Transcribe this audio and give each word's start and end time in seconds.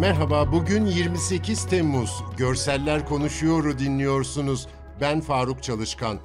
Merhaba, 0.00 0.52
bugün 0.52 0.86
28 0.86 1.66
Temmuz. 1.66 2.24
Görseller 2.36 3.08
Konuşuyor'u 3.08 3.78
dinliyorsunuz. 3.78 4.68
Ben 5.00 5.20
Faruk 5.20 5.62
Çalışkan. 5.62 6.18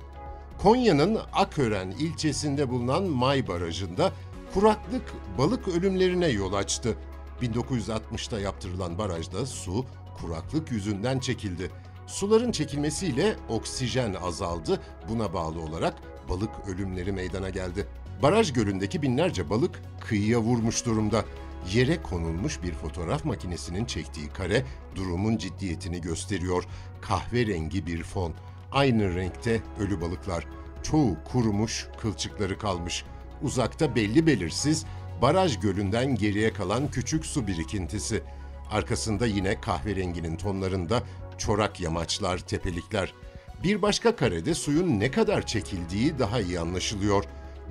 Konya'nın 0.58 1.20
Akören 1.34 1.92
ilçesinde 1.92 2.70
bulunan 2.70 3.04
May 3.04 3.48
Barajı'nda 3.48 4.12
kuraklık 4.54 5.14
balık 5.38 5.68
ölümlerine 5.68 6.28
yol 6.28 6.54
açtı. 6.54 6.98
1960'ta 7.42 8.40
yaptırılan 8.40 8.98
barajda 8.98 9.46
su 9.46 9.86
kuraklık 10.22 10.72
yüzünden 10.72 11.20
çekildi. 11.20 11.72
Suların 12.08 12.52
çekilmesiyle 12.52 13.36
oksijen 13.50 14.14
azaldı. 14.14 14.82
Buna 15.10 15.34
bağlı 15.34 15.62
olarak 15.62 15.94
balık 16.30 16.52
ölümleri 16.68 17.12
meydana 17.12 17.50
geldi. 17.50 17.88
Baraj 18.22 18.54
gölündeki 18.54 19.02
binlerce 19.02 19.50
balık 19.50 19.82
kıyıya 20.02 20.40
vurmuş 20.40 20.86
durumda. 20.86 21.26
Yere 21.74 22.02
konulmuş 22.02 22.64
bir 22.64 22.74
fotoğraf 22.74 23.26
makinesinin 23.26 23.86
çektiği 23.86 24.30
kare 24.30 24.64
durumun 24.96 25.38
ciddiyetini 25.38 26.02
gösteriyor. 26.02 26.64
Kahverengi 27.02 27.86
bir 27.86 28.04
fon. 28.04 28.34
Aynı 28.72 29.16
renkte 29.16 29.62
ölü 29.80 30.02
balıklar. 30.02 30.48
Çoğu 30.84 31.18
kurumuş, 31.32 31.88
kılçıkları 32.02 32.58
kalmış. 32.58 33.04
Uzakta 33.42 33.96
belli 33.96 34.28
belirsiz 34.28 34.86
baraj 35.22 35.60
gölünden 35.60 36.16
geriye 36.16 36.54
kalan 36.54 36.92
küçük 36.92 37.26
su 37.26 37.48
birikintisi. 37.48 38.24
Arkasında 38.72 39.26
yine 39.26 39.62
kahverenginin 39.62 40.38
tonlarında 40.38 41.04
çorak 41.38 41.82
yamaçlar, 41.82 42.38
tepelikler. 42.38 43.14
Bir 43.64 43.82
başka 43.82 44.16
karede 44.16 44.54
suyun 44.54 45.00
ne 45.00 45.12
kadar 45.12 45.46
çekildiği 45.46 46.20
daha 46.20 46.42
iyi 46.42 46.60
anlaşılıyor. 46.60 47.24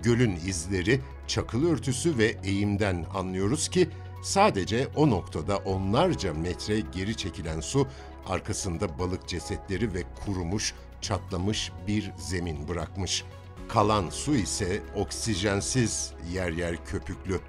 Gölün 0.03 0.37
izleri, 0.37 1.00
çakıl 1.27 1.67
örtüsü 1.67 2.19
ve 2.19 2.37
eğimden 2.45 3.06
anlıyoruz 3.14 3.69
ki 3.69 3.89
sadece 4.23 4.89
o 4.97 5.11
noktada 5.11 5.56
onlarca 5.56 6.34
metre 6.34 6.81
geri 6.81 7.17
çekilen 7.17 7.61
su 7.61 7.87
arkasında 8.27 8.98
balık 8.98 9.28
cesetleri 9.28 9.95
ve 9.95 10.03
kurumuş, 10.25 10.75
çatlamış 11.00 11.72
bir 11.87 12.11
zemin 12.17 12.69
bırakmış. 12.69 13.25
Kalan 13.69 14.11
su 14.11 14.34
ise 14.34 14.83
oksijensiz, 14.97 16.12
yer 16.33 16.50
yer 16.50 16.84
köpüklü. 16.84 17.41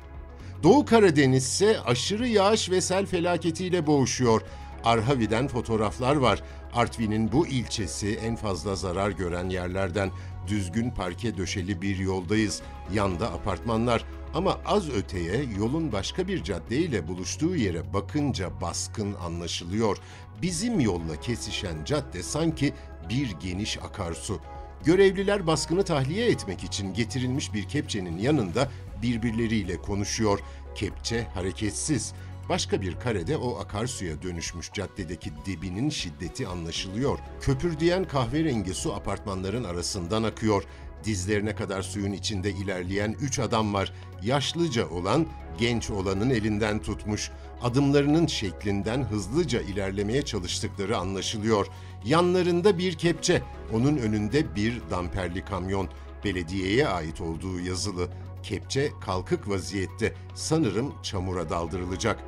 Doğu 0.64 0.86
Karadeniz 0.86 1.44
ise 1.44 1.80
aşırı 1.82 2.28
yağış 2.28 2.70
ve 2.70 2.82
sel 2.82 3.06
felaketiyle 3.06 3.88
boğuşuyor. 3.88 4.42
Arhavi'den 4.86 5.48
fotoğraflar 5.48 6.16
var. 6.16 6.44
Artvin'in 6.74 7.32
bu 7.32 7.48
ilçesi 7.48 8.16
en 8.16 8.36
fazla 8.36 8.76
zarar 8.76 9.10
gören 9.10 9.50
yerlerden. 9.50 10.12
Düzgün 10.48 10.92
parke 10.92 11.38
döşeli 11.38 11.82
bir 11.82 11.98
yoldayız. 11.98 12.62
Yanda 12.94 13.34
apartmanlar 13.34 14.06
ama 14.34 14.60
az 14.66 14.90
öteye 14.90 15.44
yolun 15.60 15.92
başka 15.92 16.28
bir 16.28 16.44
caddeyle 16.44 17.08
buluştuğu 17.08 17.56
yere 17.56 17.94
bakınca 17.94 18.62
baskın 18.62 19.14
anlaşılıyor. 19.14 19.98
Bizim 20.42 20.80
yolla 20.80 21.20
kesişen 21.22 21.86
cadde 21.86 22.24
sanki 22.24 22.74
bir 23.10 23.32
geniş 23.32 23.78
akarsu. 23.78 24.40
Görevliler 24.84 25.48
baskını 25.48 25.84
tahliye 25.84 26.30
etmek 26.30 26.64
için 26.64 26.94
getirilmiş 26.94 27.54
bir 27.54 27.68
kepçenin 27.68 28.18
yanında 28.18 28.70
birbirleriyle 29.02 29.78
konuşuyor. 29.78 30.40
Kepçe 30.76 31.24
hareketsiz. 31.34 32.14
Başka 32.50 32.82
bir 32.82 33.00
karede 33.00 33.38
o 33.38 33.58
akarsuya 33.60 34.22
dönüşmüş 34.22 34.72
caddedeki 34.74 35.32
debinin 35.46 35.90
şiddeti 35.90 36.48
anlaşılıyor. 36.48 37.20
Köpürdeyen 37.42 38.08
kahverengi 38.08 38.74
su 38.74 38.94
apartmanların 38.94 39.64
arasından 39.64 40.24
akıyor. 40.24 40.64
Dizlerine 41.04 41.56
kadar 41.56 41.82
suyun 41.82 42.12
içinde 42.12 42.52
ilerleyen 42.52 43.16
üç 43.22 43.40
adam 43.40 43.74
var. 43.74 43.94
Yaşlıca 44.24 44.90
olan, 44.90 45.28
genç 45.58 45.90
olanın 45.90 46.30
elinden 46.30 46.82
tutmuş. 46.82 47.32
Adımlarının 47.62 48.28
şeklinden 48.28 49.04
hızlıca 49.04 49.62
ilerlemeye 49.62 50.22
çalıştıkları 50.22 50.98
anlaşılıyor. 50.98 51.68
Yanlarında 52.06 52.78
bir 52.78 52.94
kepçe, 52.94 53.42
onun 53.74 53.98
önünde 53.98 54.56
bir 54.56 54.82
damperli 54.90 55.46
kamyon. 55.46 55.90
Belediyeye 56.24 56.88
ait 56.88 57.22
olduğu 57.22 57.60
yazılı. 57.60 58.10
Kepçe 58.46 58.92
kalkık 59.02 59.50
vaziyette. 59.50 60.14
Sanırım 60.36 60.94
çamura 61.04 61.50
daldırılacak. 61.50 62.20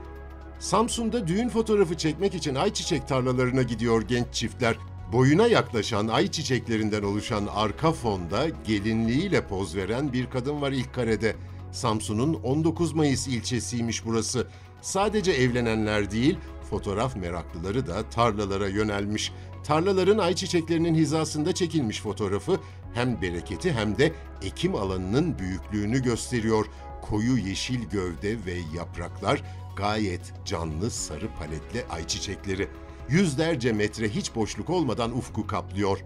Samsun'da 0.59 1.28
düğün 1.28 1.50
fotoğrafı 1.50 1.97
çekmek 1.97 2.35
için 2.35 2.55
ayçiçek 2.55 3.07
tarlalarına 3.07 3.61
gidiyor 3.61 4.01
genç 4.01 4.28
çiftler. 4.31 4.78
Boyuna 5.13 5.47
yaklaşan 5.47 6.07
ayçiçeklerinden 6.07 7.03
oluşan 7.03 7.47
arka 7.55 7.91
fonda 7.91 8.47
gelinliğiyle 8.67 9.47
poz 9.47 9.75
veren 9.75 10.13
bir 10.13 10.29
kadın 10.29 10.61
var 10.61 10.72
ilk 10.72 10.94
karede. 10.94 11.35
Samsun'un 11.72 12.34
19 12.34 12.94
Mayıs 12.94 13.28
ilçesiymiş 13.28 14.05
burası. 14.05 14.47
Sadece 14.81 15.31
evlenenler 15.31 16.11
değil, 16.11 16.38
fotoğraf 16.69 17.16
meraklıları 17.16 17.88
da 17.88 18.09
tarlalara 18.09 18.67
yönelmiş. 18.67 19.33
Tarlaların 19.63 20.17
ayçiçeklerinin 20.17 20.95
hizasında 20.95 21.53
çekilmiş 21.53 22.01
fotoğrafı 22.01 22.59
hem 22.94 23.22
bereketi 23.22 23.73
hem 23.73 23.97
de 23.97 24.13
ekim 24.41 24.75
alanının 24.75 25.39
büyüklüğünü 25.39 26.03
gösteriyor. 26.03 26.66
Koyu 27.01 27.38
yeşil 27.38 27.83
gövde 27.83 28.45
ve 28.45 28.53
yapraklar 28.75 29.44
gayet 29.75 30.33
canlı 30.45 30.91
sarı 30.91 31.29
paletli 31.39 31.85
ayçiçekleri. 31.89 32.67
Yüzlerce 33.09 33.72
metre 33.73 34.09
hiç 34.09 34.35
boşluk 34.35 34.69
olmadan 34.69 35.17
ufku 35.17 35.47
kaplıyor. 35.47 35.99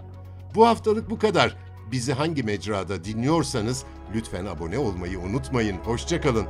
Bu 0.56 0.68
haftalık 0.68 1.10
bu 1.10 1.20
kadar. 1.20 1.58
Bizi 1.92 2.14
hangi 2.14 2.44
mecrada 2.44 3.04
dinliyorsanız 3.04 3.84
lütfen 4.16 4.46
abone 4.46 4.80
olmayı 4.80 5.20
unutmayın. 5.20 5.78
Hoşçakalın. 5.78 6.48